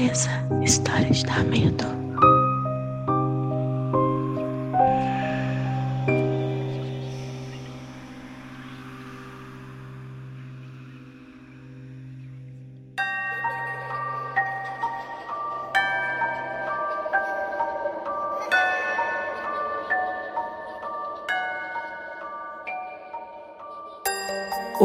Vanessa, 0.00 0.30
história 0.62 1.10
de 1.10 1.26
dar 1.26 1.44
medo. 1.44 1.99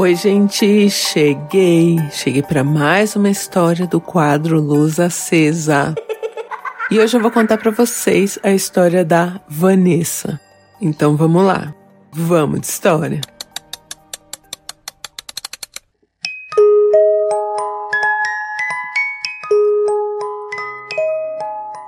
Oi, 0.06 0.14
gente, 0.14 0.88
cheguei. 0.88 1.98
Cheguei 2.12 2.44
para 2.44 2.64
mais 2.64 3.16
uma 3.16 3.28
história 3.28 3.88
do 3.88 4.00
quadro 4.00 4.62
Luz 4.62 5.00
Acesa. 5.00 5.95
E 6.91 7.00
hoje 7.00 7.18
eu 7.18 7.22
vou 7.22 7.31
contar 7.31 7.58
para 7.58 7.72
vocês 7.72 8.38
a 8.44 8.52
história 8.52 9.04
da 9.04 9.41
Vanessa. 9.50 10.40
Então 10.80 11.18
vamos 11.18 11.44
lá. 11.44 11.73
Vamos 12.12 12.62
de 12.62 12.68
história. 12.68 13.20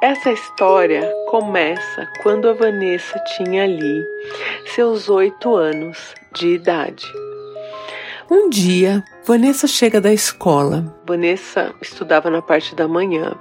Essa 0.02 0.32
história 0.32 1.08
começa 1.30 2.08
quando 2.24 2.50
a 2.50 2.54
Vanessa 2.54 3.20
tinha 3.36 3.66
ali 3.66 4.04
seus 4.74 5.08
oito 5.08 5.56
anos 5.56 6.16
de 6.34 6.56
idade. 6.56 7.06
Um 8.30 8.50
dia, 8.50 9.04
Vanessa 9.26 9.68
chega 9.68 10.02
da 10.02 10.12
escola. 10.12 10.94
Vanessa 11.08 11.74
estudava 11.82 12.30
na 12.30 12.42
parte 12.42 12.76
da 12.76 12.88
manhã. 12.88 13.36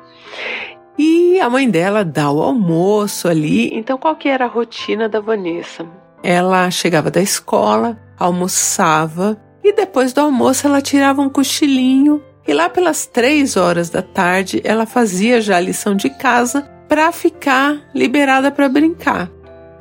E 0.96 1.40
a 1.40 1.50
mãe 1.50 1.68
dela 1.68 2.04
dá 2.04 2.30
o 2.30 2.40
almoço 2.40 3.28
ali. 3.28 3.68
Então, 3.74 3.98
qual 3.98 4.14
que 4.14 4.28
era 4.28 4.44
a 4.44 4.48
rotina 4.48 5.08
da 5.08 5.20
Vanessa? 5.20 5.84
Ela 6.22 6.70
chegava 6.70 7.10
da 7.10 7.20
escola, 7.20 7.98
almoçava 8.18 9.36
e 9.62 9.72
depois 9.72 10.12
do 10.12 10.20
almoço 10.20 10.66
ela 10.66 10.80
tirava 10.80 11.20
um 11.20 11.28
cochilinho 11.28 12.22
e 12.46 12.54
lá 12.54 12.68
pelas 12.68 13.06
três 13.06 13.56
horas 13.56 13.90
da 13.90 14.02
tarde 14.02 14.60
ela 14.64 14.86
fazia 14.86 15.40
já 15.40 15.56
a 15.56 15.60
lição 15.60 15.96
de 15.96 16.08
casa 16.08 16.62
para 16.88 17.10
ficar 17.10 17.88
liberada 17.92 18.50
para 18.50 18.68
brincar. 18.68 19.30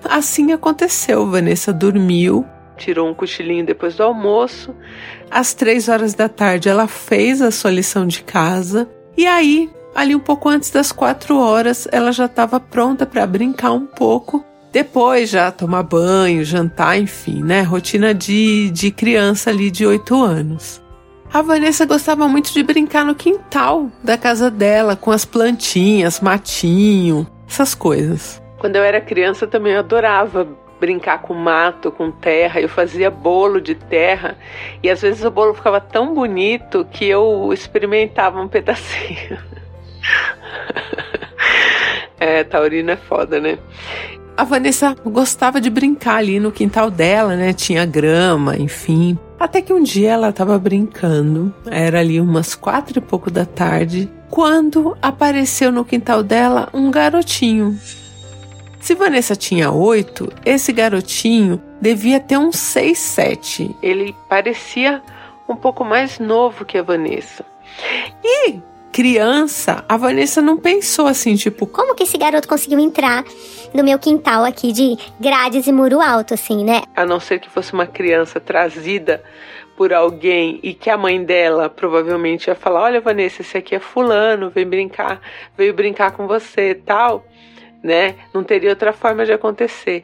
Assim 0.04 0.52
aconteceu. 0.52 1.26
Vanessa 1.30 1.72
dormiu 1.72 2.46
tirou 2.78 3.10
um 3.10 3.14
cochilinho 3.14 3.66
depois 3.66 3.96
do 3.96 4.04
almoço. 4.04 4.76
Às 5.30 5.54
três 5.54 5.90
horas 5.90 6.14
da 6.14 6.30
tarde, 6.30 6.70
ela 6.70 6.88
fez 6.88 7.42
a 7.42 7.52
sua 7.52 7.72
lição 7.72 8.06
de 8.06 8.22
casa. 8.24 8.90
E 9.18 9.26
aí, 9.26 9.70
ali 9.94 10.16
um 10.16 10.20
pouco 10.20 10.50
antes 10.50 10.70
das 10.70 10.92
quatro 10.92 11.38
horas, 11.38 11.88
ela 11.92 12.12
já 12.12 12.26
estava 12.26 12.60
pronta 12.60 13.06
para 13.06 13.26
brincar 13.26 13.72
um 13.72 13.86
pouco. 13.86 14.46
Depois, 14.72 15.30
já 15.30 15.52
tomar 15.52 15.84
banho, 15.84 16.44
jantar, 16.44 17.00
enfim, 17.00 17.42
né? 17.42 17.62
Rotina 17.62 18.14
de, 18.14 18.70
de 18.72 18.92
criança 18.92 19.50
ali 19.50 19.72
de 19.72 19.86
oito 19.86 20.22
anos. 20.22 20.84
A 21.34 21.42
Vanessa 21.42 21.86
gostava 21.86 22.28
muito 22.28 22.54
de 22.54 22.62
brincar 22.64 23.06
no 23.06 23.16
quintal 23.16 23.90
da 24.04 24.18
casa 24.18 24.50
dela, 24.50 24.96
com 24.96 25.12
as 25.12 25.26
plantinhas, 25.26 26.20
matinho, 26.20 27.28
essas 27.48 27.74
coisas. 27.74 28.42
Quando 28.58 28.78
eu 28.78 28.84
era 28.84 29.02
criança, 29.02 29.46
também 29.46 29.76
adorava 29.76 30.48
brincar 30.80 31.22
com 31.22 31.34
mato, 31.34 31.92
com 31.92 32.12
terra. 32.12 32.60
Eu 32.60 32.70
fazia 32.70 33.10
bolo 33.10 33.62
de 33.62 33.76
terra 33.76 34.38
e 34.82 34.90
às 34.90 35.02
vezes 35.02 35.24
o 35.24 35.32
bolo 35.32 35.54
ficava 35.54 35.80
tão 35.80 36.14
bonito 36.14 36.86
que 36.92 37.06
eu 37.06 37.52
experimentava 37.54 38.42
um 38.42 38.48
pedacinho. 38.50 39.38
é, 42.20 42.44
taurina 42.44 42.94
é 42.94 42.98
foda, 42.98 43.40
né? 43.40 43.58
A 44.38 44.44
Vanessa 44.44 44.94
gostava 45.06 45.62
de 45.62 45.70
brincar 45.70 46.18
ali 46.18 46.42
no 46.42 46.52
quintal 46.52 46.92
dela, 46.92 47.38
né? 47.38 47.54
Tinha 47.54 47.86
grama, 47.86 48.58
enfim. 48.58 49.18
Até 49.40 49.62
que 49.62 49.72
um 49.72 49.82
dia 49.82 50.12
ela 50.12 50.30
estava 50.30 50.60
brincando, 50.60 51.54
era 51.68 52.00
ali 52.02 52.20
umas 52.20 52.54
quatro 52.54 53.00
e 53.00 53.02
pouco 53.02 53.32
da 53.32 53.46
tarde, 53.46 54.10
quando 54.30 54.98
apareceu 55.02 55.72
no 55.72 55.86
quintal 55.86 56.22
dela 56.22 56.68
um 56.74 56.92
garotinho 56.92 57.78
se 58.86 58.94
Vanessa 58.94 59.36
tinha 59.36 59.72
oito, 59.72 60.32
esse 60.46 60.72
garotinho 60.72 61.60
devia 61.82 62.20
ter 62.20 62.38
uns 62.38 62.56
seis, 62.60 63.00
sete. 63.00 63.76
Ele 63.82 64.16
parecia 64.30 65.02
um 65.50 65.56
pouco 65.56 65.84
mais 65.84 66.20
novo 66.20 66.64
que 66.64 66.78
a 66.78 66.84
Vanessa. 66.84 67.44
E 68.24 68.60
criança, 68.92 69.84
a 69.90 69.98
Vanessa 69.98 70.40
não 70.40 70.56
pensou 70.56 71.08
assim, 71.08 71.34
tipo, 71.34 71.66
como 71.66 71.96
que 71.96 72.04
esse 72.04 72.16
garoto 72.16 72.48
conseguiu 72.48 72.78
entrar 72.78 73.24
no 73.74 73.84
meu 73.84 73.98
quintal 73.98 74.46
aqui 74.46 74.72
de 74.72 74.96
grades 75.20 75.66
e 75.66 75.72
muro 75.72 76.00
alto, 76.00 76.36
assim, 76.36 76.64
né? 76.64 76.84
A 76.96 77.08
não 77.08 77.20
ser 77.20 77.40
que 77.40 77.50
fosse 77.50 77.74
uma 77.74 77.88
criança 77.88 78.40
trazida 78.40 79.24
por 79.76 79.94
alguém 79.94 80.60
e 80.62 80.76
que 80.76 80.92
a 80.92 80.98
mãe 80.98 81.24
dela 81.24 81.72
provavelmente 81.72 82.50
ia 82.50 82.56
falar: 82.56 82.84
Olha, 82.84 83.02
Vanessa, 83.02 83.42
esse 83.42 83.58
aqui 83.58 83.74
é 83.74 83.80
Fulano, 83.80 84.52
vem 84.52 84.68
brincar, 84.68 85.20
veio 85.58 85.74
brincar 85.74 86.12
com 86.12 86.28
você 86.28 86.76
tal 86.76 87.26
né? 87.84 88.16
Não 88.34 88.44
teria 88.44 88.70
outra 88.70 88.94
forma 88.94 89.26
de 89.26 89.32
acontecer. 89.32 90.04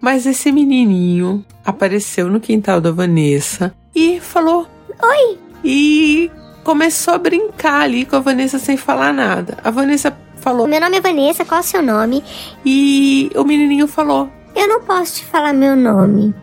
Mas 0.00 0.26
esse 0.26 0.52
menininho 0.52 1.44
apareceu 1.64 2.28
no 2.28 2.40
quintal 2.40 2.80
da 2.80 2.92
Vanessa 2.92 3.74
e 3.94 4.20
falou: 4.20 4.66
Oi! 5.02 5.38
E 5.64 6.30
começou 6.62 7.14
a 7.14 7.18
brincar 7.18 7.82
ali 7.82 8.04
com 8.04 8.16
a 8.16 8.20
Vanessa 8.20 8.58
sem 8.58 8.76
falar 8.76 9.12
nada. 9.12 9.58
A 9.64 9.70
Vanessa 9.70 10.16
falou: 10.36 10.68
Meu 10.68 10.80
nome 10.80 10.98
é 10.98 11.00
Vanessa, 11.00 11.44
qual 11.44 11.58
é 11.58 11.62
o 11.62 11.66
seu 11.66 11.82
nome? 11.82 12.22
E 12.64 13.30
o 13.34 13.44
menininho 13.44 13.88
falou: 13.88 14.30
Eu 14.54 14.68
não 14.68 14.80
posso 14.82 15.16
te 15.16 15.24
falar 15.24 15.52
meu 15.52 15.74
nome. 15.74 16.34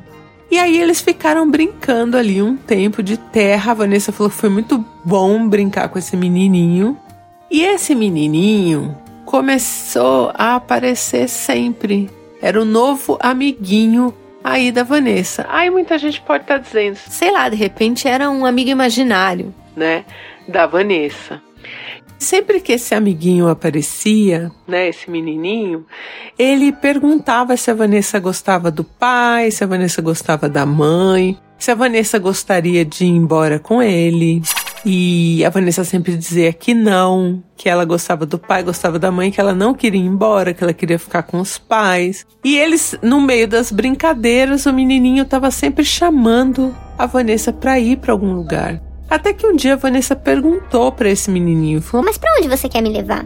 E 0.51 0.59
aí 0.59 0.79
eles 0.79 1.01
ficaram 1.01 1.49
brincando 1.49 2.17
ali 2.17 2.41
um 2.41 2.55
tempo 2.55 3.01
de 3.01 3.17
terra. 3.17 3.71
A 3.71 3.75
Vanessa 3.75 4.11
falou 4.11 4.29
que 4.29 4.37
foi 4.37 4.49
muito 4.49 4.83
bom 5.03 5.47
brincar 5.47 5.89
com 5.89 5.97
esse 5.97 6.15
menininho. 6.15 6.97
E 7.49 7.63
esse 7.63 7.95
menininho 7.95 8.95
começou 9.35 10.31
a 10.33 10.55
aparecer 10.55 11.27
sempre. 11.27 12.09
Era 12.41 12.61
o 12.61 12.63
novo 12.63 13.17
amiguinho 13.19 14.13
aí 14.41 14.71
da 14.71 14.81
Vanessa. 14.81 15.45
Aí 15.49 15.69
muita 15.69 15.97
gente 15.97 16.21
pode 16.21 16.43
estar 16.43 16.55
tá 16.55 16.61
dizendo, 16.61 16.95
sei 16.95 17.31
lá, 17.31 17.49
de 17.49 17.57
repente 17.57 18.07
era 18.07 18.29
um 18.29 18.45
amigo 18.45 18.69
imaginário, 18.69 19.53
né, 19.75 20.05
da 20.47 20.65
Vanessa. 20.65 21.41
Sempre 22.17 22.61
que 22.61 22.71
esse 22.71 22.95
amiguinho 22.95 23.49
aparecia, 23.49 24.49
né, 24.65 24.87
esse 24.87 25.11
menininho, 25.11 25.85
ele 26.39 26.71
perguntava 26.71 27.57
se 27.57 27.69
a 27.69 27.73
Vanessa 27.73 28.17
gostava 28.19 28.71
do 28.71 28.85
pai, 28.85 29.51
se 29.51 29.65
a 29.65 29.67
Vanessa 29.67 30.01
gostava 30.01 30.47
da 30.47 30.65
mãe, 30.65 31.37
se 31.59 31.71
a 31.71 31.75
Vanessa 31.75 32.17
gostaria 32.17 32.85
de 32.85 33.03
ir 33.03 33.09
embora 33.09 33.59
com 33.59 33.83
ele. 33.83 34.41
E 34.85 35.43
a 35.43 35.49
Vanessa 35.49 35.83
sempre 35.83 36.15
dizia 36.15 36.53
que 36.53 36.75
não, 36.75 37.41
que 37.57 37.67
ela 37.67 37.83
gostava 37.83 38.23
do 38.23 38.37
pai, 38.37 38.61
gostava 38.61 38.99
da 38.99 39.11
mãe, 39.11 39.31
que 39.31 39.41
ela 39.41 39.55
não 39.55 39.73
queria 39.73 39.99
ir 39.99 40.05
embora, 40.05 40.53
que 40.53 40.63
ela 40.63 40.73
queria 40.73 40.99
ficar 40.99 41.23
com 41.23 41.39
os 41.39 41.57
pais. 41.57 42.23
E 42.43 42.55
eles, 42.55 42.95
no 43.01 43.19
meio 43.19 43.47
das 43.47 43.71
brincadeiras, 43.71 44.67
o 44.67 44.73
menininho 44.73 45.23
estava 45.23 45.49
sempre 45.49 45.83
chamando 45.83 46.75
a 46.99 47.07
Vanessa 47.07 47.51
para 47.51 47.79
ir 47.79 47.97
para 47.97 48.11
algum 48.11 48.33
lugar. 48.33 48.79
Até 49.09 49.33
que 49.33 49.47
um 49.47 49.55
dia 49.55 49.73
a 49.73 49.77
Vanessa 49.77 50.15
perguntou 50.15 50.91
para 50.91 51.09
esse 51.09 51.31
menininho, 51.31 51.81
falou: 51.81 52.05
"Mas 52.05 52.17
para 52.17 52.37
onde 52.37 52.47
você 52.47 52.69
quer 52.69 52.81
me 52.81 52.89
levar?" 52.89 53.25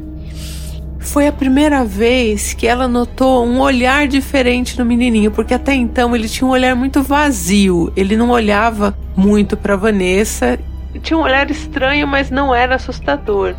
Foi 1.00 1.28
a 1.28 1.32
primeira 1.32 1.84
vez 1.86 2.54
que 2.54 2.68
ela 2.68 2.88
notou 2.88 3.46
um 3.46 3.60
olhar 3.62 4.08
diferente 4.08 4.78
no 4.78 4.86
menininho, 4.86 5.32
porque 5.32 5.54
até 5.54 5.74
então 5.74 6.14
ele 6.14 6.28
tinha 6.28 6.46
um 6.46 6.52
olhar 6.52 6.76
muito 6.76 7.02
vazio. 7.02 7.92
Ele 7.96 8.18
não 8.18 8.30
olhava 8.30 8.98
muito 9.16 9.56
para 9.56 9.78
Vanessa 9.78 10.60
tinha 10.98 11.18
um 11.18 11.22
olhar 11.22 11.50
estranho, 11.52 12.08
mas 12.08 12.32
não 12.32 12.54
era 12.54 12.76
assustador. 12.76 13.56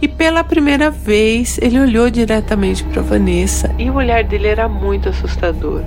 E 0.00 0.08
pela 0.08 0.42
primeira 0.42 0.90
vez 0.90 1.58
ele 1.58 1.78
olhou 1.78 2.10
diretamente 2.10 2.82
para 2.84 3.02
Vanessa 3.02 3.74
e 3.78 3.90
o 3.90 3.94
olhar 3.94 4.24
dele 4.24 4.48
era 4.48 4.68
muito 4.68 5.08
assustador. 5.08 5.82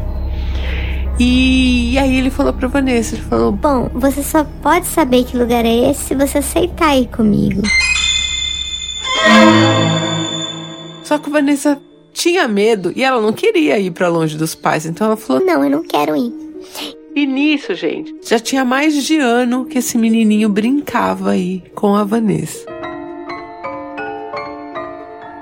E, 1.19 1.94
e 1.94 1.97
aí 1.97 2.18
ele 2.18 2.29
falou 2.29 2.53
para 2.53 2.68
Vanessa, 2.68 3.15
ele 3.15 3.24
falou: 3.24 3.51
"Bom, 3.51 3.89
você 3.94 4.21
só 4.21 4.44
pode 4.62 4.85
saber 4.85 5.24
que 5.24 5.38
lugar 5.38 5.65
é 5.65 5.89
esse 5.89 6.03
se 6.06 6.15
você 6.15 6.38
aceitar 6.39 6.95
ir 6.95 7.07
comigo." 7.07 7.62
Só 11.03 11.18
que 11.18 11.30
Vanessa 11.30 11.80
tinha 12.13 12.47
medo 12.47 12.91
e 12.95 13.03
ela 13.03 13.21
não 13.21 13.33
queria 13.33 13.80
ir 13.80 13.91
para 13.91 14.07
longe 14.07 14.38
dos 14.38 14.53
pais, 14.53 14.85
então 14.85 15.07
ela 15.07 15.18
falou: 15.18 15.44
"Não, 15.44 15.63
eu 15.63 15.69
não 15.69 15.83
quero 15.83 16.15
ir." 16.15 16.33
E 17.18 17.25
nisso, 17.25 17.74
gente, 17.74 18.16
já 18.22 18.38
tinha 18.38 18.64
mais 18.64 19.04
de 19.04 19.18
ano 19.18 19.66
que 19.66 19.80
esse 19.80 19.98
menininho 19.98 20.48
brincava 20.48 21.31
aí 21.31 21.64
com 21.74 21.96
a 21.96 22.04
Vanessa. 22.04 22.64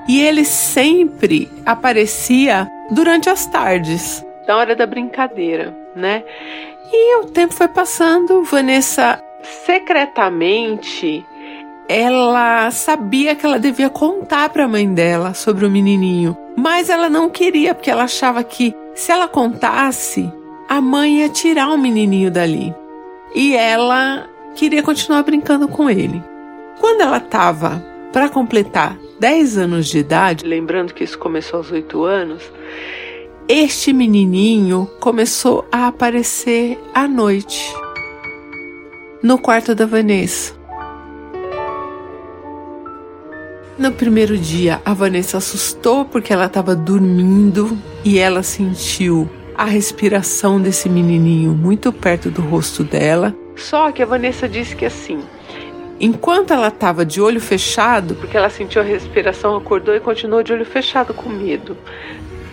E 0.08 0.22
ele 0.22 0.46
sempre 0.46 1.50
aparecia 1.66 2.66
durante 2.92 3.30
as 3.30 3.46
tardes, 3.48 4.26
na 4.48 4.56
hora 4.56 4.74
da 4.74 4.86
brincadeira, 4.86 5.78
né? 5.94 6.24
E 6.94 7.18
o 7.18 7.26
tempo 7.26 7.54
foi 7.54 7.68
passando, 7.68 8.42
Vanessa 8.44 9.22
secretamente 9.66 11.26
ela 11.90 12.72
sabia 12.72 13.36
que 13.36 13.46
ela 13.46 13.60
devia 13.60 13.90
contar 13.90 14.48
para 14.48 14.64
a 14.64 14.70
mãe 14.70 14.92
dela 14.94 15.34
sobre 15.34 15.66
o 15.66 15.70
menininho, 15.70 16.38
mas 16.56 16.90
ela 16.90 17.10
não 17.10 17.30
queria 17.30 17.76
porque 17.76 17.92
ela 17.92 18.06
achava 18.06 18.42
que 18.46 18.74
se 18.96 19.12
ela 19.12 19.28
contasse, 19.28 20.32
a 20.68 20.82
mãe 20.82 21.20
ia 21.20 21.30
tirar 21.30 21.70
o 21.70 21.78
menininho 21.78 22.32
dali. 22.32 22.74
E 23.34 23.56
ela 23.56 24.30
queria 24.56 24.82
continuar 24.82 25.24
brincando 25.24 25.68
com 25.68 25.90
ele. 25.90 26.24
Quando 26.80 27.02
ela 27.02 27.18
estava 27.18 27.84
para 28.12 28.30
completar 28.30 28.98
10 29.20 29.58
anos 29.58 29.88
de 29.88 30.00
idade, 30.00 30.46
lembrando 30.46 30.94
que 30.94 31.04
isso 31.04 31.18
começou 31.18 31.58
aos 31.58 31.72
8 31.72 32.04
anos, 32.04 32.44
este 33.48 33.94
menininho 33.94 34.90
começou 35.00 35.66
a 35.72 35.88
aparecer 35.88 36.80
à 36.94 37.08
noite 37.08 37.74
no 39.22 39.38
quarto 39.38 39.76
da 39.76 39.86
Vanessa. 39.86 40.54
No 43.78 43.92
primeiro 43.92 44.38
dia, 44.38 44.82
a 44.86 44.94
Vanessa 44.94 45.38
assustou 45.38 46.06
porque 46.06 46.32
ela 46.32 46.46
estava 46.46 46.74
dormindo 46.74 47.78
e 48.06 48.18
ela 48.18 48.42
sentiu 48.42 49.30
a 49.58 49.66
respiração 49.66 50.62
desse 50.62 50.90
menininho 50.90 51.52
muito 51.54 51.92
perto 51.92 52.30
do 52.30 52.42
rosto 52.42 52.84
dela. 52.84 53.36
Só 53.56 53.92
que 53.92 54.04
a 54.04 54.06
Vanessa 54.06 54.48
disse 54.50 54.76
que 54.76 54.86
assim, 54.86 55.20
enquanto 56.00 56.52
ela 56.52 56.68
estava 56.68 57.06
de 57.06 57.22
olho 57.22 57.40
fechado, 57.40 58.16
porque 58.16 58.36
ela 58.36 58.50
sentiu 58.50 58.82
a 58.82 58.86
respiração, 58.86 59.56
acordou 59.56 59.96
e 59.96 60.00
continuou 60.00 60.44
de 60.44 60.54
olho 60.54 60.66
fechado 60.66 61.14
com 61.14 61.30
medo. 61.30 61.78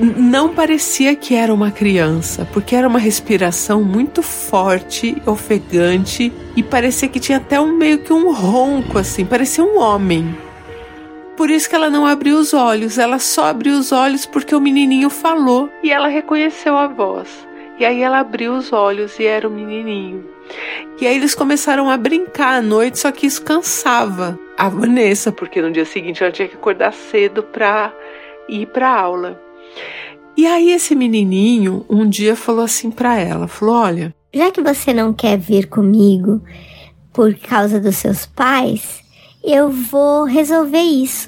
Não 0.01 0.49
parecia 0.49 1.15
que 1.15 1.35
era 1.35 1.53
uma 1.53 1.71
criança, 1.71 2.49
porque 2.53 2.75
era 2.75 2.89
uma 2.89 2.99
respiração 2.99 3.85
muito 3.85 4.23
forte, 4.23 5.17
ofegante 5.27 6.33
e 6.57 6.63
parecia 6.63 7.09
que 7.09 7.21
tinha 7.21 7.39
até 7.39 7.61
um 7.61 7.77
meio 7.77 7.99
que 7.99 8.13
um 8.13 8.33
ronco 8.33 8.99
assim, 8.99 9.25
parecia 9.25 9.63
um 9.63 9.79
homem. 9.79 10.35
Por 11.43 11.51
isso 11.51 11.69
que 11.69 11.75
ela 11.75 11.91
não 11.91 12.07
abriu 12.07 12.39
os 12.39 12.55
olhos, 12.55 12.99
ela 12.99 13.19
só 13.19 13.47
abriu 13.47 13.77
os 13.77 13.91
olhos 13.91 14.25
porque 14.25 14.55
o 14.55 14.61
menininho 14.61 15.11
falou 15.11 15.69
e 15.83 15.91
ela 15.91 16.07
reconheceu 16.07 16.77
a 16.77 16.87
voz. 16.87 17.29
E 17.81 17.85
aí 17.85 18.01
ela 18.01 18.21
abriu 18.21 18.55
os 18.55 18.73
olhos 18.73 19.19
e 19.19 19.25
era 19.25 19.49
o 19.49 19.51
menininho. 19.51 20.25
E 21.01 21.05
aí 21.05 21.17
eles 21.17 21.35
começaram 21.35 21.91
a 21.91 21.97
brincar 21.97 22.59
à 22.59 22.63
noite, 22.63 23.01
só 23.01 23.11
que 23.11 23.27
isso 23.27 23.43
cansava 23.43 24.39
a 24.57 24.69
Vanessa, 24.69 25.33
porque 25.33 25.61
no 25.61 25.73
dia 25.73 25.85
seguinte 25.85 26.23
ela 26.23 26.31
tinha 26.31 26.47
que 26.47 26.55
acordar 26.55 26.93
cedo 26.93 27.43
para 27.43 27.93
ir 28.49 28.67
para 28.67 28.89
aula. 28.89 29.43
E 30.37 30.47
aí 30.47 30.71
esse 30.71 30.95
menininho 30.95 31.85
um 31.91 32.09
dia 32.09 32.37
falou 32.37 32.65
assim 32.65 32.89
para 32.89 33.19
ela, 33.19 33.49
falou: 33.49 33.75
"Olha, 33.75 34.15
já 34.33 34.53
que 34.53 34.63
você 34.63 34.95
não 34.95 35.13
quer 35.13 35.39
vir 35.39 35.67
comigo 35.67 36.41
por 37.13 37.35
causa 37.35 37.81
dos 37.81 37.97
seus 37.97 38.27
pais, 38.27 39.02
eu 39.45 39.71
vou 39.71 40.25
resolver 40.25 40.81
isso. 40.81 41.27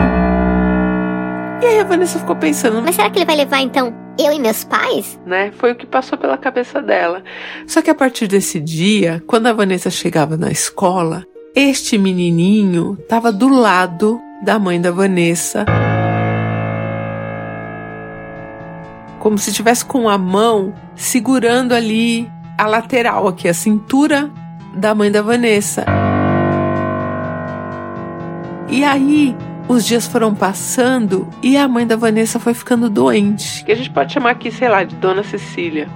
E 1.62 1.66
aí 1.66 1.80
a 1.80 1.84
Vanessa 1.84 2.18
ficou 2.18 2.36
pensando: 2.36 2.80
Mas 2.82 2.94
será 2.94 3.10
que 3.10 3.18
ele 3.18 3.24
vai 3.24 3.36
levar 3.36 3.60
então 3.60 3.92
eu 4.18 4.32
e 4.32 4.38
meus 4.38 4.64
pais? 4.64 5.18
Né? 5.26 5.50
Foi 5.58 5.72
o 5.72 5.74
que 5.74 5.86
passou 5.86 6.16
pela 6.16 6.38
cabeça 6.38 6.80
dela. 6.80 7.22
Só 7.66 7.82
que 7.82 7.90
a 7.90 7.94
partir 7.94 8.28
desse 8.28 8.60
dia, 8.60 9.22
quando 9.26 9.46
a 9.46 9.52
Vanessa 9.52 9.90
chegava 9.90 10.36
na 10.36 10.50
escola, 10.50 11.24
este 11.54 11.98
menininho 11.98 12.96
estava 13.00 13.32
do 13.32 13.48
lado 13.48 14.20
da 14.42 14.58
mãe 14.58 14.80
da 14.80 14.90
Vanessa. 14.90 15.64
Como 19.18 19.38
se 19.38 19.52
tivesse 19.52 19.84
com 19.84 20.08
a 20.08 20.18
mão 20.18 20.74
segurando 20.94 21.72
ali 21.72 22.30
a 22.58 22.66
lateral 22.66 23.26
aqui, 23.26 23.48
a 23.48 23.54
cintura 23.54 24.30
da 24.76 24.94
mãe 24.94 25.10
da 25.10 25.22
Vanessa. 25.22 26.03
E 28.68 28.82
aí, 28.82 29.36
os 29.68 29.84
dias 29.84 30.06
foram 30.06 30.34
passando 30.34 31.28
e 31.42 31.56
a 31.56 31.66
mãe 31.68 31.86
da 31.86 31.96
Vanessa 31.96 32.38
foi 32.38 32.54
ficando 32.54 32.90
doente. 32.90 33.64
Que 33.64 33.72
a 33.72 33.76
gente 33.76 33.90
pode 33.90 34.12
chamar 34.12 34.30
aqui, 34.30 34.50
sei 34.50 34.68
lá, 34.68 34.84
de 34.84 34.94
Dona 34.96 35.22
Cecília. 35.22 35.88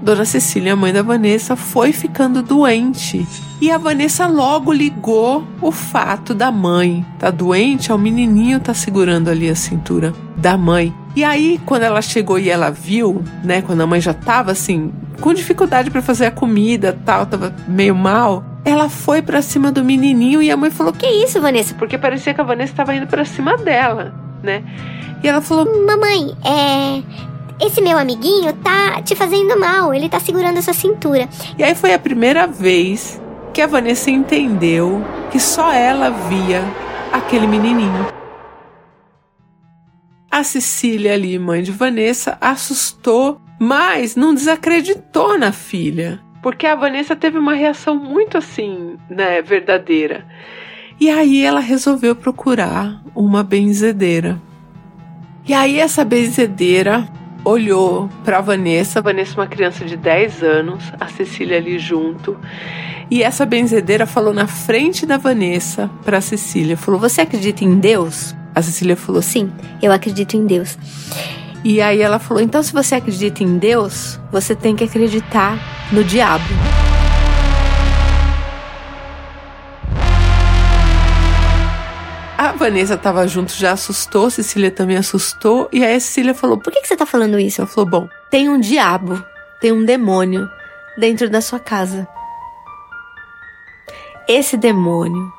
Dona 0.00 0.24
Cecília, 0.24 0.74
a 0.74 0.76
mãe 0.76 0.92
da 0.92 1.02
Vanessa, 1.02 1.56
foi 1.56 1.92
ficando 1.92 2.42
doente. 2.42 3.26
E 3.60 3.70
a 3.70 3.78
Vanessa 3.78 4.26
logo 4.26 4.72
ligou 4.72 5.44
o 5.60 5.72
fato 5.72 6.34
da 6.34 6.52
mãe 6.52 7.04
tá 7.18 7.30
doente, 7.30 7.90
o 7.90 7.98
menininho 7.98 8.60
tá 8.60 8.74
segurando 8.74 9.30
ali 9.30 9.48
a 9.48 9.54
cintura 9.54 10.12
da 10.36 10.56
mãe. 10.56 10.94
E 11.16 11.24
aí, 11.24 11.58
quando 11.64 11.82
ela 11.82 12.02
chegou 12.02 12.38
e 12.38 12.50
ela 12.50 12.70
viu, 12.70 13.24
né, 13.42 13.62
quando 13.62 13.80
a 13.80 13.86
mãe 13.86 14.00
já 14.00 14.12
tava 14.12 14.52
assim, 14.52 14.92
com 15.20 15.32
dificuldade 15.32 15.90
para 15.90 16.02
fazer 16.02 16.26
a 16.26 16.30
comida, 16.30 16.96
tal, 17.04 17.24
tava 17.24 17.56
meio 17.66 17.94
mal, 17.94 18.44
ela 18.66 18.88
foi 18.88 19.22
para 19.22 19.40
cima 19.40 19.70
do 19.70 19.84
menininho 19.84 20.42
e 20.42 20.50
a 20.50 20.56
mãe 20.56 20.72
falou: 20.72 20.92
"Que 20.92 21.06
isso, 21.06 21.40
Vanessa?" 21.40 21.72
Porque 21.74 21.96
parecia 21.96 22.34
que 22.34 22.40
a 22.40 22.44
Vanessa 22.44 22.72
estava 22.72 22.92
indo 22.96 23.06
para 23.06 23.24
cima 23.24 23.56
dela, 23.56 24.12
né? 24.42 24.64
E 25.22 25.28
ela 25.28 25.40
falou: 25.40 25.64
"Mamãe, 25.86 26.36
é 26.44 27.02
esse 27.64 27.80
meu 27.80 27.96
amiguinho 27.96 28.52
tá 28.54 29.00
te 29.00 29.14
fazendo 29.14 29.58
mal, 29.58 29.94
ele 29.94 30.08
tá 30.08 30.18
segurando 30.18 30.58
essa 30.58 30.72
cintura". 30.72 31.28
E 31.56 31.62
aí 31.62 31.76
foi 31.76 31.94
a 31.94 31.98
primeira 31.98 32.48
vez 32.48 33.22
que 33.54 33.62
a 33.62 33.68
Vanessa 33.68 34.10
entendeu 34.10 35.00
que 35.30 35.38
só 35.38 35.72
ela 35.72 36.10
via 36.10 36.64
aquele 37.12 37.46
menininho. 37.46 38.08
A 40.28 40.42
Cecília 40.42 41.14
ali, 41.14 41.38
mãe 41.38 41.62
de 41.62 41.70
Vanessa, 41.70 42.36
assustou, 42.40 43.40
mas 43.60 44.16
não 44.16 44.34
desacreditou 44.34 45.38
na 45.38 45.52
filha 45.52 46.25
porque 46.46 46.64
a 46.64 46.76
Vanessa 46.76 47.16
teve 47.16 47.36
uma 47.38 47.54
reação 47.54 47.96
muito 47.96 48.38
assim, 48.38 48.96
né, 49.10 49.42
verdadeira. 49.42 50.24
E 51.00 51.10
aí 51.10 51.44
ela 51.44 51.58
resolveu 51.58 52.14
procurar 52.14 53.02
uma 53.16 53.42
benzedeira. 53.42 54.40
E 55.44 55.52
aí 55.52 55.80
essa 55.80 56.04
benzedeira 56.04 57.08
olhou 57.44 58.08
para 58.24 58.40
Vanessa, 58.40 59.02
Vanessa 59.02 59.34
uma 59.34 59.48
criança 59.48 59.84
de 59.84 59.96
10 59.96 60.44
anos, 60.44 60.84
a 61.00 61.08
Cecília 61.08 61.56
ali 61.56 61.80
junto. 61.80 62.38
E 63.10 63.24
essa 63.24 63.44
benzedeira 63.44 64.06
falou 64.06 64.32
na 64.32 64.46
frente 64.46 65.04
da 65.04 65.16
Vanessa 65.16 65.90
para 66.04 66.20
Cecília, 66.20 66.76
falou: 66.76 67.00
"Você 67.00 67.22
acredita 67.22 67.64
em 67.64 67.80
Deus?" 67.80 68.36
A 68.54 68.62
Cecília 68.62 68.94
falou: 68.94 69.20
"Sim, 69.20 69.50
eu 69.82 69.90
acredito 69.90 70.36
em 70.36 70.46
Deus." 70.46 70.78
E 71.64 71.80
aí 71.80 72.00
ela 72.00 72.20
falou: 72.20 72.40
então, 72.40 72.62
se 72.62 72.72
você 72.72 72.94
acredita 72.94 73.42
em 73.42 73.58
Deus, 73.58 74.20
você 74.30 74.54
tem 74.54 74.76
que 74.76 74.84
acreditar 74.84 75.58
no 75.92 76.02
diabo. 76.04 76.44
A 82.38 82.52
Vanessa 82.52 82.94
estava 82.94 83.26
junto, 83.26 83.52
já 83.52 83.72
assustou, 83.72 84.30
Cecília 84.30 84.70
também 84.70 84.96
assustou, 84.96 85.68
e 85.72 85.84
aí 85.84 85.94
a 85.94 86.00
Cecília 86.00 86.34
falou: 86.34 86.58
Por 86.58 86.72
que, 86.72 86.80
que 86.80 86.86
você 86.86 86.94
está 86.94 87.06
falando 87.06 87.38
isso? 87.38 87.60
Ela 87.60 87.68
falou: 87.68 87.88
Bom, 87.88 88.08
tem 88.30 88.48
um 88.48 88.60
diabo, 88.60 89.24
tem 89.60 89.72
um 89.72 89.84
demônio 89.84 90.48
dentro 90.98 91.30
da 91.30 91.40
sua 91.40 91.58
casa. 91.58 92.06
Esse 94.28 94.56
demônio 94.56 95.32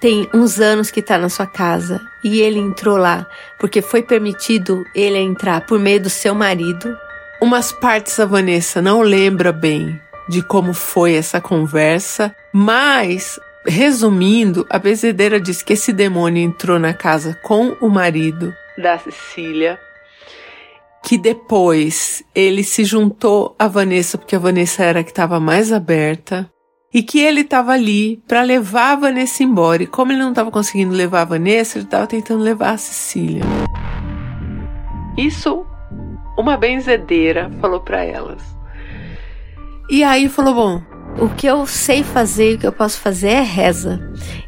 tem 0.00 0.28
uns 0.32 0.58
anos 0.58 0.90
que 0.90 1.00
está 1.00 1.18
na 1.18 1.28
sua 1.28 1.46
casa 1.46 2.00
e 2.24 2.40
ele 2.40 2.58
entrou 2.58 2.96
lá 2.96 3.26
porque 3.58 3.82
foi 3.82 4.02
permitido 4.02 4.84
ele 4.94 5.18
entrar 5.18 5.66
por 5.66 5.78
meio 5.78 6.00
do 6.00 6.08
seu 6.08 6.34
marido. 6.34 6.96
Umas 7.40 7.72
partes 7.72 8.20
a 8.20 8.26
Vanessa 8.26 8.82
não 8.82 9.00
lembra 9.00 9.50
bem 9.50 9.98
de 10.28 10.42
como 10.42 10.74
foi 10.74 11.14
essa 11.14 11.40
conversa, 11.40 12.36
mas 12.52 13.40
resumindo, 13.66 14.66
a 14.68 14.78
bezedeira 14.78 15.40
diz 15.40 15.62
que 15.62 15.72
esse 15.72 15.90
demônio 15.90 16.42
entrou 16.42 16.78
na 16.78 16.92
casa 16.92 17.34
com 17.42 17.76
o 17.80 17.88
marido 17.88 18.52
da 18.76 18.98
Cecília, 18.98 19.78
que 21.02 21.16
depois 21.16 22.22
ele 22.34 22.62
se 22.62 22.84
juntou 22.84 23.56
a 23.58 23.66
Vanessa 23.66 24.18
porque 24.18 24.36
a 24.36 24.38
Vanessa 24.38 24.84
era 24.84 25.00
a 25.00 25.02
que 25.02 25.10
estava 25.10 25.40
mais 25.40 25.72
aberta 25.72 26.50
e 26.92 27.02
que 27.02 27.20
ele 27.20 27.40
estava 27.40 27.72
ali 27.72 28.22
para 28.28 28.42
levar 28.42 28.92
a 28.92 28.96
Vanessa 28.96 29.42
embora. 29.42 29.82
E 29.82 29.86
como 29.86 30.12
ele 30.12 30.20
não 30.20 30.30
estava 30.30 30.50
conseguindo 30.50 30.94
levar 30.94 31.22
a 31.22 31.26
Vanessa, 31.26 31.78
ele 31.78 31.86
estava 31.86 32.06
tentando 32.06 32.42
levar 32.42 32.72
a 32.72 32.78
Cecília. 32.78 33.44
Isso 35.16 35.64
uma 36.36 36.56
benzedeira 36.56 37.50
falou 37.60 37.80
para 37.80 38.04
elas. 38.04 38.42
E 39.88 40.02
aí 40.04 40.28
falou: 40.28 40.54
Bom, 40.54 40.82
o 41.18 41.28
que 41.28 41.46
eu 41.46 41.66
sei 41.66 42.02
fazer, 42.02 42.54
o 42.54 42.58
que 42.58 42.66
eu 42.66 42.72
posso 42.72 42.98
fazer 43.00 43.28
é 43.28 43.42
reza. 43.42 44.00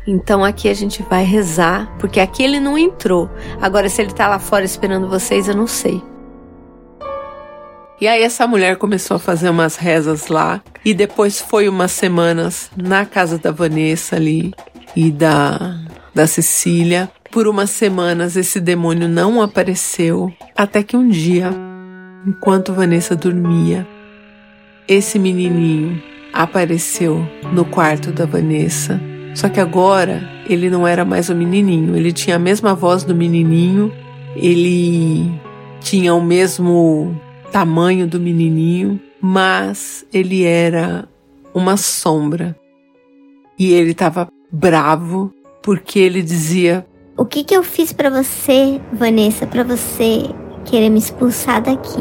Então 0.06 0.44
aqui 0.44 0.68
a 0.68 0.74
gente 0.74 1.02
vai 1.02 1.24
rezar, 1.24 1.96
porque 1.98 2.20
aqui 2.20 2.42
ele 2.42 2.60
não 2.60 2.78
entrou. 2.78 3.30
Agora, 3.60 3.88
se 3.88 4.00
ele 4.02 4.12
tá 4.12 4.28
lá 4.28 4.38
fora 4.38 4.64
esperando 4.64 5.08
vocês, 5.08 5.48
eu 5.48 5.56
não 5.56 5.66
sei. 5.66 6.02
E 8.00 8.08
aí 8.08 8.22
essa 8.22 8.46
mulher 8.48 8.76
começou 8.76 9.16
a 9.16 9.20
fazer 9.20 9.48
umas 9.48 9.76
rezas 9.76 10.26
lá 10.26 10.60
e 10.84 10.92
depois 10.92 11.40
foi 11.40 11.68
umas 11.68 11.92
semanas 11.92 12.68
na 12.76 13.06
casa 13.06 13.38
da 13.38 13.52
Vanessa 13.52 14.16
ali 14.16 14.52
e 14.96 15.10
da 15.10 15.78
da 16.14 16.26
Cecília. 16.26 17.10
Por 17.32 17.48
umas 17.48 17.70
semanas 17.70 18.36
esse 18.36 18.60
demônio 18.60 19.08
não 19.08 19.40
apareceu, 19.40 20.30
até 20.54 20.82
que 20.82 20.94
um 20.94 21.08
dia, 21.08 21.50
enquanto 22.26 22.74
Vanessa 22.74 23.16
dormia, 23.16 23.88
esse 24.86 25.18
menininho 25.18 26.02
apareceu 26.30 27.26
no 27.52 27.64
quarto 27.64 28.10
da 28.10 28.26
Vanessa 28.26 29.00
Só 29.34 29.48
que 29.48 29.60
agora 29.60 30.28
ele 30.46 30.68
não 30.68 30.86
era 30.86 31.06
mais 31.06 31.30
o 31.30 31.34
menininho, 31.34 31.96
ele 31.96 32.12
tinha 32.12 32.36
a 32.36 32.38
mesma 32.38 32.74
voz 32.74 33.02
do 33.02 33.14
menininho, 33.14 33.90
ele 34.36 35.32
tinha 35.80 36.12
o 36.14 36.20
mesmo 36.20 37.18
tamanho 37.50 38.06
do 38.06 38.20
menininho, 38.20 39.00
mas 39.18 40.04
ele 40.12 40.44
era 40.44 41.08
uma 41.54 41.78
sombra. 41.78 42.54
E 43.58 43.72
ele 43.72 43.92
estava 43.92 44.28
bravo 44.50 45.32
porque 45.62 45.98
ele 45.98 46.20
dizia: 46.20 46.86
O 47.22 47.24
que, 47.24 47.44
que 47.44 47.56
eu 47.56 47.62
fiz 47.62 47.92
para 47.92 48.10
você, 48.10 48.80
Vanessa, 48.92 49.46
para 49.46 49.62
você 49.62 50.28
querer 50.64 50.90
me 50.90 50.98
expulsar 50.98 51.62
daqui? 51.62 52.00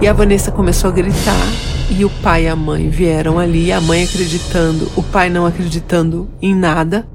E 0.00 0.08
a 0.08 0.12
Vanessa 0.12 0.50
começou 0.50 0.90
a 0.90 0.92
gritar. 0.92 1.46
E 1.88 2.04
o 2.04 2.10
pai 2.20 2.46
e 2.46 2.48
a 2.48 2.56
mãe 2.56 2.88
vieram 2.88 3.38
ali, 3.38 3.70
a 3.70 3.80
mãe 3.80 4.02
acreditando, 4.02 4.90
o 4.96 5.04
pai 5.04 5.30
não 5.30 5.46
acreditando 5.46 6.28
em 6.42 6.52
nada. 6.52 7.06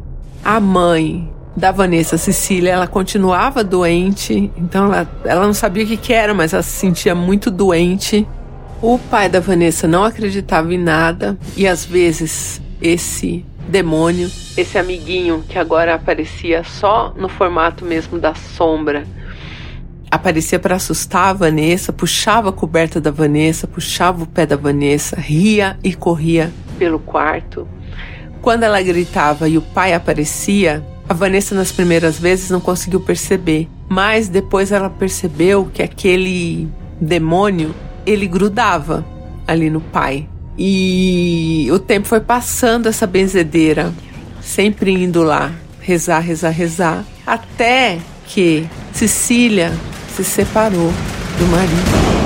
A 0.41 0.61
mãe 0.61 1.29
da 1.57 1.73
Vanessa 1.73 2.17
Cecília, 2.17 2.71
ela 2.71 2.87
continuava 2.87 3.65
doente, 3.65 4.49
então 4.55 4.85
ela, 4.85 5.11
ela 5.25 5.45
não 5.45 5.53
sabia 5.53 5.83
o 5.83 5.87
que, 5.87 5.97
que 5.97 6.13
era, 6.13 6.33
mas 6.33 6.53
ela 6.53 6.63
se 6.63 6.79
sentia 6.79 7.13
muito 7.13 7.51
doente. 7.51 8.25
O 8.81 8.97
pai 8.97 9.27
da 9.27 9.41
Vanessa 9.41 9.89
não 9.89 10.05
acreditava 10.05 10.73
em 10.73 10.77
nada 10.77 11.37
e 11.57 11.67
às 11.67 11.83
vezes 11.83 12.61
esse 12.81 13.45
demônio, 13.67 14.29
esse 14.55 14.77
amiguinho 14.77 15.43
que 15.47 15.59
agora 15.59 15.95
aparecia 15.95 16.63
só 16.63 17.13
no 17.17 17.27
formato 17.27 17.85
mesmo 17.85 18.17
da 18.17 18.33
sombra, 18.33 19.05
aparecia 20.09 20.57
para 20.57 20.75
assustar 20.75 21.29
a 21.29 21.33
Vanessa, 21.33 21.91
puxava 21.91 22.49
a 22.49 22.53
coberta 22.53 22.99
da 22.99 23.11
Vanessa, 23.11 23.67
puxava 23.67 24.23
o 24.23 24.27
pé 24.27 24.45
da 24.45 24.55
Vanessa, 24.55 25.15
ria 25.19 25.77
e 25.83 25.93
corria 25.93 26.51
pelo 26.77 26.99
quarto. 26.99 27.67
Quando 28.41 28.63
ela 28.63 28.81
gritava 28.81 29.49
e 29.49 29.57
o 29.57 29.61
pai 29.61 29.93
aparecia, 29.93 30.85
a 31.09 31.13
Vanessa 31.13 31.53
nas 31.55 31.71
primeiras 31.71 32.19
vezes 32.19 32.49
não 32.49 32.59
conseguiu 32.59 33.01
perceber, 33.01 33.67
mas 33.89 34.29
depois 34.29 34.71
ela 34.71 34.89
percebeu 34.89 35.69
que 35.73 35.81
aquele 35.81 36.69
demônio, 36.99 37.73
ele 38.05 38.27
grudava 38.27 39.05
ali 39.45 39.69
no 39.69 39.81
pai. 39.81 40.27
E 40.57 41.67
o 41.71 41.77
tempo 41.77 42.07
foi 42.07 42.19
passando 42.19 42.87
essa 42.87 43.05
benzedeira, 43.05 43.93
sempre 44.41 44.91
indo 44.91 45.21
lá, 45.23 45.51
rezar, 45.79 46.19
rezar, 46.19 46.49
rezar, 46.49 47.05
até 47.25 47.99
que 48.25 48.67
Cecília 48.91 49.71
se 50.09 50.23
separou 50.23 50.91
do 51.37 51.45
marido. 51.47 52.17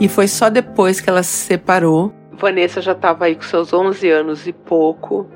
E 0.00 0.08
foi 0.08 0.26
só 0.26 0.50
depois 0.50 1.00
que 1.00 1.08
ela 1.08 1.22
se 1.22 1.46
separou, 1.46 2.12
Vanessa 2.42 2.80
já 2.80 2.90
estava 2.90 3.26
aí 3.26 3.36
com 3.36 3.42
seus 3.42 3.72
11 3.72 4.10
anos 4.10 4.46
e 4.48 4.52
pouco, 4.52 5.28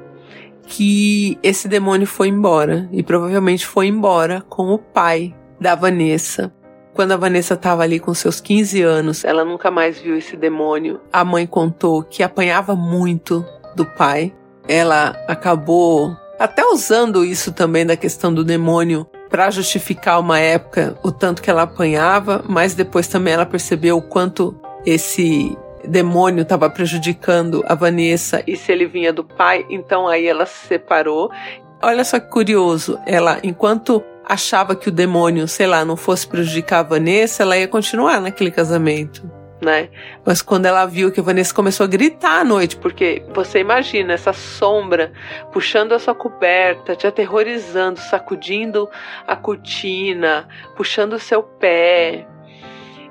que 0.66 1.38
esse 1.40 1.68
demônio 1.68 2.04
foi 2.04 2.26
embora. 2.26 2.88
E 2.90 3.00
provavelmente 3.00 3.64
foi 3.64 3.86
embora 3.86 4.40
com 4.48 4.72
o 4.72 4.78
pai 4.78 5.32
da 5.60 5.76
Vanessa. 5.76 6.52
Quando 6.96 7.12
a 7.12 7.16
Vanessa 7.18 7.52
estava 7.52 7.82
ali 7.82 8.00
com 8.00 8.14
seus 8.14 8.40
15 8.40 8.80
anos, 8.80 9.22
ela 9.22 9.44
nunca 9.44 9.70
mais 9.70 10.00
viu 10.00 10.16
esse 10.16 10.34
demônio. 10.34 10.98
A 11.12 11.22
mãe 11.26 11.46
contou 11.46 12.02
que 12.02 12.22
apanhava 12.22 12.74
muito 12.74 13.44
do 13.74 13.84
pai. 13.84 14.32
Ela 14.66 15.14
acabou 15.28 16.16
até 16.38 16.64
usando 16.64 17.22
isso 17.22 17.52
também 17.52 17.84
da 17.84 17.98
questão 17.98 18.32
do 18.32 18.42
demônio 18.42 19.06
para 19.28 19.50
justificar 19.50 20.18
uma 20.18 20.38
época 20.38 20.96
o 21.02 21.12
tanto 21.12 21.42
que 21.42 21.50
ela 21.50 21.62
apanhava, 21.62 22.42
mas 22.48 22.74
depois 22.74 23.06
também 23.06 23.34
ela 23.34 23.44
percebeu 23.44 23.98
o 23.98 24.02
quanto 24.02 24.58
esse 24.86 25.54
demônio 25.84 26.42
estava 26.42 26.70
prejudicando 26.70 27.62
a 27.68 27.74
Vanessa 27.74 28.42
e 28.46 28.56
se 28.56 28.72
ele 28.72 28.86
vinha 28.86 29.12
do 29.12 29.22
pai, 29.22 29.66
então 29.68 30.08
aí 30.08 30.26
ela 30.26 30.46
se 30.46 30.66
separou. 30.66 31.30
Olha 31.82 32.04
só 32.04 32.18
que 32.18 32.30
curioso, 32.30 32.98
ela 33.04 33.38
enquanto 33.42 34.02
achava 34.26 34.74
que 34.74 34.88
o 34.88 34.92
demônio, 34.92 35.46
sei 35.46 35.66
lá, 35.66 35.84
não 35.84 35.96
fosse 35.96 36.26
prejudicar 36.26 36.80
a 36.80 36.82
Vanessa, 36.82 37.42
ela 37.42 37.56
ia 37.56 37.68
continuar 37.68 38.20
naquele 38.20 38.50
casamento 38.50 39.36
né? 39.60 39.88
Mas 40.24 40.42
quando 40.42 40.66
ela 40.66 40.84
viu 40.86 41.10
que 41.10 41.20
a 41.20 41.22
Vanessa 41.22 41.54
começou 41.54 41.84
a 41.84 41.88
gritar 41.88 42.40
à 42.40 42.44
noite, 42.44 42.76
porque 42.76 43.22
você 43.32 43.60
imagina 43.60 44.12
essa 44.12 44.32
sombra 44.32 45.12
puxando 45.52 45.92
a 45.92 45.98
sua 45.98 46.14
coberta, 46.14 46.94
te 46.94 47.06
aterrorizando, 47.06 47.98
sacudindo 47.98 48.88
a 49.26 49.34
cortina, 49.34 50.48
puxando 50.76 51.14
o 51.14 51.18
seu 51.18 51.42
pé. 51.42 52.26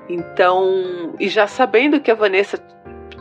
Então, 0.07 1.15
e 1.19 1.27
já 1.27 1.48
sabendo 1.48 2.00
que 2.00 2.12
a 2.12 2.15
Vanessa 2.15 2.57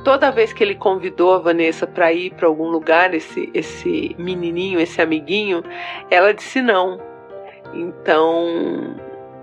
toda 0.04 0.30
vez 0.30 0.52
que 0.52 0.62
ele 0.62 0.74
convidou 0.74 1.32
a 1.32 1.38
Vanessa 1.38 1.86
para 1.86 2.12
ir 2.12 2.34
para 2.34 2.46
algum 2.46 2.68
lugar, 2.68 3.14
esse 3.14 3.50
esse 3.54 4.14
menininho, 4.18 4.78
esse 4.78 5.00
amiguinho, 5.00 5.64
ela 6.10 6.34
disse 6.34 6.60
não. 6.60 7.13
Então, 7.72 8.94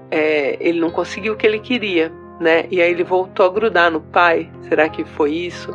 é, 0.09 0.57
ele 0.59 0.79
não 0.79 0.91
conseguiu 0.91 1.33
o 1.33 1.37
que 1.37 1.45
ele 1.45 1.59
queria 1.59 2.11
né? 2.41 2.65
E 2.71 2.81
aí 2.81 2.89
ele 2.89 3.03
voltou 3.03 3.45
a 3.45 3.49
grudar 3.49 3.91
no 3.91 4.01
pai. 4.01 4.51
Será 4.67 4.89
que 4.89 5.05
foi 5.05 5.31
isso? 5.31 5.71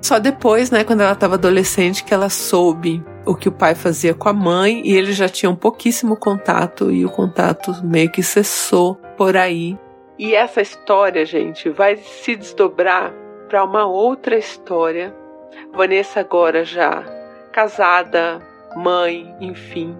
Só 0.00 0.20
depois, 0.20 0.70
né, 0.70 0.84
quando 0.84 1.00
ela 1.00 1.12
estava 1.12 1.34
adolescente, 1.34 2.04
que 2.04 2.14
ela 2.14 2.30
soube 2.30 3.04
o 3.26 3.34
que 3.34 3.48
o 3.48 3.52
pai 3.52 3.74
fazia 3.74 4.14
com 4.14 4.28
a 4.28 4.32
mãe 4.32 4.80
e 4.84 4.96
eles 4.96 5.16
já 5.16 5.28
tinham 5.28 5.56
pouquíssimo 5.56 6.16
contato 6.16 6.92
e 6.92 7.04
o 7.04 7.10
contato 7.10 7.74
meio 7.84 8.10
que 8.10 8.22
cessou 8.22 8.94
por 9.16 9.36
aí. 9.36 9.76
E 10.16 10.32
essa 10.32 10.62
história, 10.62 11.26
gente, 11.26 11.68
vai 11.68 11.96
se 11.96 12.36
desdobrar 12.36 13.12
para 13.48 13.64
uma 13.64 13.84
outra 13.84 14.38
história. 14.38 15.12
Vanessa 15.74 16.20
agora 16.20 16.64
já 16.64 17.02
casada, 17.52 18.40
mãe, 18.76 19.34
enfim, 19.40 19.96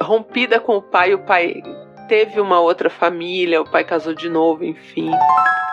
rompida 0.00 0.60
com 0.60 0.76
o 0.76 0.82
pai, 0.82 1.14
o 1.14 1.24
pai 1.24 1.62
teve 2.08 2.40
uma 2.40 2.60
outra 2.60 2.88
família, 2.88 3.60
o 3.60 3.70
pai 3.70 3.84
casou 3.84 4.14
de 4.14 4.28
novo, 4.28 4.64
enfim. 4.64 5.10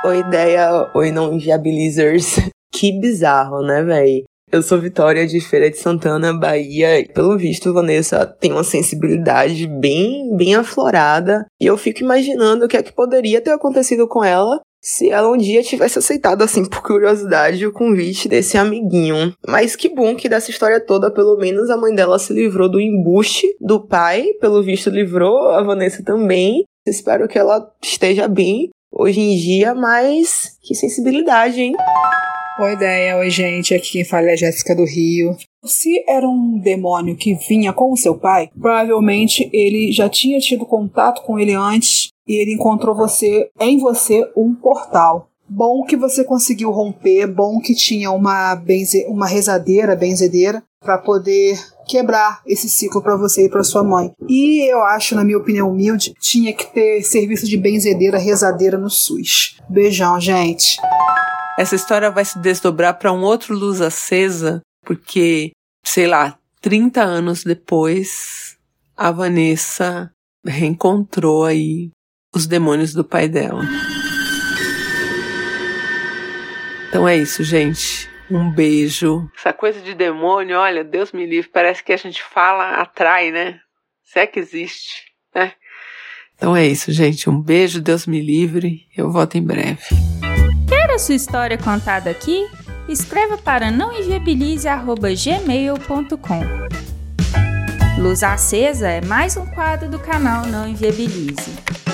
Oi, 0.06 0.20
ideia, 0.20 0.92
oi, 0.94 1.12
não 1.12 1.34
inviabilizers. 1.34 2.36
que 2.74 2.92
bizarro, 3.00 3.62
né, 3.62 3.82
véi? 3.84 4.24
Eu 4.52 4.62
sou 4.62 4.80
Vitória 4.80 5.26
de 5.26 5.42
Feira 5.42 5.72
de 5.72 5.78
Santana, 5.78 6.32
Bahia. 6.32 7.06
Pelo 7.14 7.38
visto, 7.38 7.74
Vanessa 7.74 8.26
tem 8.26 8.52
uma 8.52 8.64
sensibilidade 8.64 9.68
bem, 9.68 10.36
bem 10.38 10.56
aflorada. 10.56 11.46
E 11.60 11.66
eu 11.66 11.76
fico 11.78 12.02
imaginando 12.02 12.66
o 12.66 12.68
que 12.68 12.78
é 12.78 12.84
que 12.84 12.94
poderia 12.94 13.42
ter 13.42 13.52
acontecido 13.52 14.08
com 14.08 14.24
ela 14.24 14.62
se 14.86 15.10
ela 15.10 15.32
um 15.32 15.38
dia 15.38 15.64
tivesse 15.64 15.98
aceitado, 15.98 16.44
assim, 16.44 16.64
por 16.64 16.84
curiosidade, 16.84 17.66
o 17.66 17.74
convite 17.74 18.30
desse 18.30 18.56
amiguinho. 18.56 19.34
Mas 19.48 19.76
que 19.76 19.90
bom 19.90 20.16
que 20.16 20.30
dessa 20.30 20.52
história 20.52 20.80
toda, 20.80 21.10
pelo 21.10 21.38
menos 21.38 21.72
a 21.72 21.78
mãe 21.78 21.96
dela 21.96 22.20
se 22.20 22.32
livrou 22.32 22.70
do 22.70 22.80
embuste 22.80 23.48
do 23.60 23.84
pai, 23.84 24.28
pelo 24.40 24.62
visto 24.62 24.92
livrou 24.92 25.50
a 25.50 25.64
Vanessa 25.64 26.04
também. 26.04 26.66
Espero 26.86 27.28
que 27.28 27.40
ela 27.40 27.68
esteja 27.84 28.28
bem 28.28 28.70
hoje 28.92 29.20
em 29.20 29.36
dia, 29.36 29.74
mas 29.74 30.56
que 30.62 30.76
sensibilidade, 30.76 31.60
hein? 31.60 31.74
Oi, 32.60 32.74
ideia, 32.74 33.18
oi, 33.18 33.30
gente. 33.32 33.74
Aqui 33.74 33.94
quem 33.94 34.06
fala 34.06 34.30
é 34.30 34.34
a 34.34 34.38
Jéssica 34.38 34.76
do 34.76 34.86
Rio. 34.86 35.36
Se 35.66 35.92
era 36.08 36.28
um 36.28 36.60
demônio 36.64 37.18
que 37.18 37.34
vinha 37.34 37.74
com 37.74 37.92
o 37.92 37.98
seu 37.98 38.20
pai, 38.20 38.50
provavelmente 38.54 39.50
ele 39.52 39.92
já 39.92 40.08
tinha 40.08 40.40
tido 40.40 40.64
contato 40.64 41.24
com 41.24 41.40
ele 41.40 41.54
antes 41.54 42.10
e 42.28 42.42
ele 42.42 42.54
encontrou 42.54 42.96
você 42.96 43.50
em 43.60 43.80
você 43.80 44.30
um 44.36 44.54
portal. 44.54 45.30
Bom 45.48 45.84
que 45.84 45.96
você 45.96 46.24
conseguiu 46.24 46.72
romper, 46.72 47.28
bom 47.28 47.60
que 47.60 47.76
tinha 47.76 48.10
uma, 48.12 48.56
benze, 48.56 49.06
uma 49.08 49.28
rezadeira, 49.28 49.96
benzedeira, 49.96 50.64
para 50.82 50.98
poder 50.98 51.60
quebrar 51.88 52.42
esse 52.48 52.68
ciclo 52.68 53.02
para 53.02 53.16
você 53.16 53.46
e 53.46 53.50
para 53.50 53.64
sua 53.64 53.84
mãe. 53.84 54.12
E 54.28 54.72
eu 54.72 54.84
acho, 54.84 55.16
na 55.16 55.24
minha 55.24 55.38
opinião 55.38 55.70
humilde, 55.70 56.14
tinha 56.20 56.52
que 56.52 56.66
ter 56.74 57.04
serviço 57.04 57.46
de 57.46 57.58
benzedeira, 57.58 58.18
rezadeira 58.18 58.78
no 58.78 58.90
SUS. 58.90 59.58
Beijão, 59.70 60.20
gente. 60.20 60.78
Essa 61.58 61.76
história 61.76 62.10
vai 62.10 62.26
se 62.26 62.40
desdobrar 62.40 62.98
para 62.98 63.14
um 63.14 63.24
outro 63.24 63.56
luz 63.56 63.82
acesa, 63.82 64.62
porque, 64.84 65.52
sei 65.86 66.08
lá, 66.08 66.38
30 66.62 67.02
anos 67.02 67.44
depois, 67.44 68.58
a 68.98 69.12
Vanessa 69.12 70.12
reencontrou 70.46 71.46
aí 71.46 71.92
os 72.36 72.46
demônios 72.46 72.94
do 72.94 73.04
pai 73.04 73.28
dela. 73.28 73.64
Então 76.90 77.08
é 77.08 77.18
isso, 77.18 77.44
gente. 77.44 78.08
Um 78.30 78.52
beijo. 78.52 79.28
Essa 79.38 79.54
coisa 79.54 79.80
de 79.82 79.94
demônio, 79.94 80.58
olha, 80.58 80.84
Deus 80.84 81.12
me 81.12 81.26
livre, 81.26 81.50
parece 81.52 81.84
que 81.84 81.94
a 81.94 81.98
gente 81.98 82.22
fala, 82.22 82.82
atrai, 82.82 83.32
né? 83.32 83.60
Se 84.04 84.20
é 84.20 84.28
que 84.28 84.40
existe, 84.40 85.04
né? 85.34 85.54
Então 86.36 86.56
é 86.56 86.68
isso, 86.68 86.92
gente. 86.92 87.30
Um 87.30 87.42
beijo, 87.42 87.82
Deus 87.82 88.06
me 88.06 88.22
livre. 88.22 88.86
Eu 88.96 89.12
volto 89.12 89.36
em 89.36 89.44
breve. 89.44 89.82
Quer 90.68 90.92
a 90.92 91.00
sua 91.00 91.16
história 91.16 91.58
contada 91.58 92.10
aqui? 92.10 92.46
Escreva 92.90 93.38
para 93.38 93.72
nãoinviabilize.gmail.com 93.72 96.66
Luz 97.98 98.24
Acesa 98.24 98.90
é 98.90 99.00
mais 99.02 99.38
um 99.38 99.46
quadro 99.46 99.90
do 99.90 99.98
canal 99.98 100.46
Não 100.46 100.68
Inviabilize. 100.68 101.85